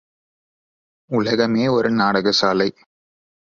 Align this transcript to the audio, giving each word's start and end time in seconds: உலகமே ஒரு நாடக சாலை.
உலகமே 1.09 1.67
ஒரு 1.67 1.91
நாடக 1.91 2.31
சாலை. 2.31 2.69